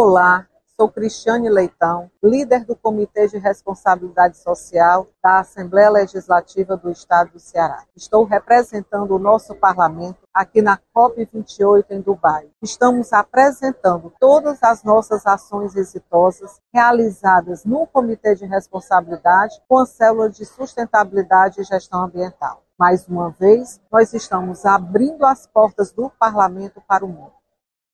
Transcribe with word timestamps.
Olá, 0.00 0.46
sou 0.76 0.88
Cristiane 0.88 1.50
Leitão, 1.50 2.08
líder 2.22 2.64
do 2.64 2.76
Comitê 2.76 3.26
de 3.26 3.36
Responsabilidade 3.36 4.36
Social 4.36 5.08
da 5.20 5.40
Assembleia 5.40 5.90
Legislativa 5.90 6.76
do 6.76 6.88
Estado 6.88 7.32
do 7.32 7.40
Ceará. 7.40 7.82
Estou 7.96 8.22
representando 8.22 9.10
o 9.10 9.18
nosso 9.18 9.56
parlamento 9.56 10.20
aqui 10.32 10.62
na 10.62 10.78
COP28 10.96 11.86
em 11.90 12.00
Dubai. 12.00 12.48
Estamos 12.62 13.12
apresentando 13.12 14.12
todas 14.20 14.62
as 14.62 14.84
nossas 14.84 15.26
ações 15.26 15.74
exitosas 15.74 16.60
realizadas 16.72 17.64
no 17.64 17.84
Comitê 17.84 18.36
de 18.36 18.46
Responsabilidade 18.46 19.60
com 19.68 19.78
a 19.78 19.84
célula 19.84 20.30
de 20.30 20.44
sustentabilidade 20.44 21.60
e 21.60 21.64
gestão 21.64 22.04
ambiental. 22.04 22.62
Mais 22.78 23.08
uma 23.08 23.30
vez, 23.30 23.80
nós 23.90 24.14
estamos 24.14 24.64
abrindo 24.64 25.26
as 25.26 25.44
portas 25.48 25.90
do 25.90 26.08
parlamento 26.08 26.80
para 26.86 27.04
o 27.04 27.08
mundo. 27.08 27.37